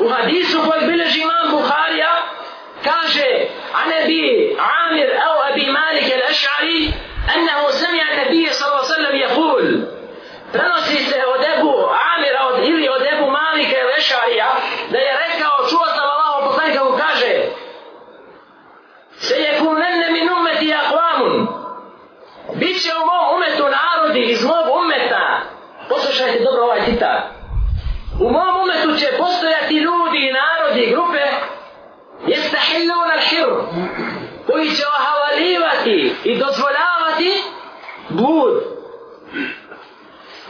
[0.00, 2.12] U hadisu koji bileži imam Buharija,
[2.84, 4.56] kaže, a nebi
[4.88, 6.92] Amir au Abi Malik al-Ash'ari,
[7.36, 9.84] أنه سمع النبي صلى الله عليه وسلم يقول
[10.52, 11.72] prenosi se od Ebu
[12.16, 14.50] Amira od, ili od Ebu Malika ili Ešarija
[14.90, 17.32] da je rekao, čuo sam Allah poslanika mu kaže
[19.18, 21.48] se je kunenne min umeti akvamun
[22.54, 25.40] bit će u mom umetu narodi iz mog umeta
[25.88, 27.22] poslušajte dobro ovaj citat
[28.20, 31.24] U mom umetu će postojati ljudi, narodi, grupe
[32.26, 33.56] jeste hiljou na širu
[34.46, 37.42] koji će ohavalivati i dozvoljavati
[38.08, 38.54] bud.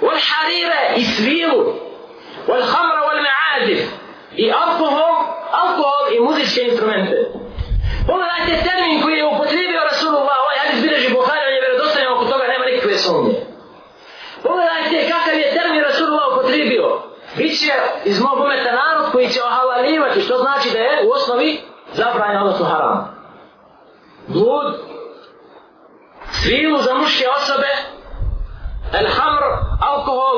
[0.00, 1.64] wal harire i svilu.
[2.48, 3.80] wal hamra, wal ma'adif.
[4.36, 5.14] I alkohol,
[5.52, 7.16] alkohol i muzičke instrumente.
[8.06, 12.44] Pogledajte termin koji je upotrijebio Rasulullah, ovaj hadis bileži Bukhari, on je vjerodostanjen oko toga,
[12.46, 13.45] nema nikakve sumnje.
[17.66, 17.72] Će
[18.04, 21.60] iz mog umeta narod koji će ohalalivati, što znači da je u osnovi
[21.92, 23.16] zabranjeno, odnosno haram.
[24.26, 24.74] Blud,
[26.30, 27.72] svilu za muške osobe,
[28.92, 29.42] el hamr,
[29.90, 30.36] alkohol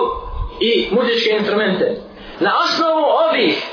[0.61, 1.87] i muzičke instrumente.
[2.41, 3.67] Na osnovu ovih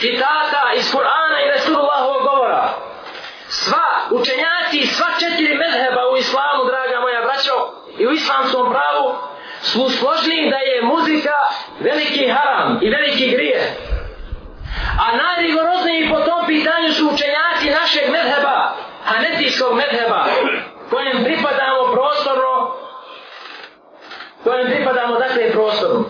[0.00, 2.68] citata iz Kur'ana i Resulullahovog govora,
[3.48, 7.54] sva učenjaci, sva četiri medheba u islamu, draga moja braćo,
[7.98, 9.14] i u islamskom pravu,
[9.62, 11.34] su složni da je muzika
[11.80, 13.60] veliki haram i veliki grije.
[15.04, 20.24] A najrigorozniji po tom pitanju su učenjaci našeg medheba, hanetijskog medheba,
[20.90, 22.74] kojem pripadamo prostorno,
[24.44, 26.04] kojem pripadamo dakle prostorno.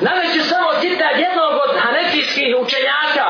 [0.00, 3.28] Naveću samo citat jednog od hanefijskih učenjaka,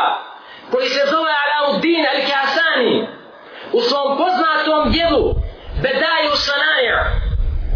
[0.70, 3.06] koji se zove Alauddin al-Kasani,
[3.72, 5.34] u svom poznatom dijelu
[5.82, 6.98] Bedaju Sanaya,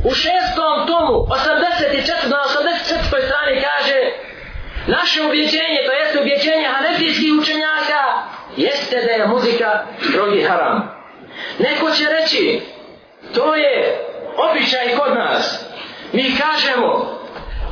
[0.05, 1.27] u šestom tomu,
[5.15, 8.03] naše objeđenje, to jeste objeđenje hanefijskih učenjaka,
[8.57, 10.91] jeste da je muzika drogi haram.
[11.59, 12.63] Neko će reći,
[13.35, 13.99] to je
[14.37, 15.65] običaj kod nas.
[16.13, 16.91] Mi kažemo,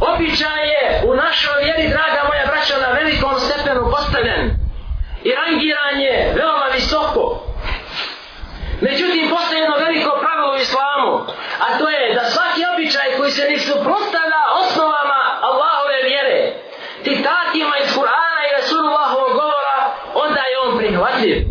[0.00, 4.50] običaj je u našoj vjeri, draga moja braća, na velikom stepenu postavljen
[5.24, 7.42] i rangiran je veoma visoko.
[8.80, 11.12] Međutim, postoje jedno veliko pravilo u islamu,
[11.64, 16.62] a to je da svaki običaj koji se ne suprostavlja osnovama Allahove vjere,
[17.04, 19.78] citatima iz Kur'ana i Rasulullahovog govora,
[20.14, 20.58] onda je
[21.22, 21.44] on.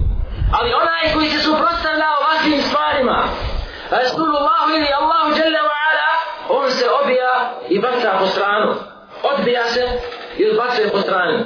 [0.58, 3.24] Ali onaj koji se suprotstavlja ovakvim stvarima,
[3.92, 6.12] Rasulullah ili Allahu Jalla wa Ala,
[6.50, 8.74] on se obija i baca po stranu.
[9.24, 9.90] Odbija se
[10.38, 11.46] i odbacuje po stranu.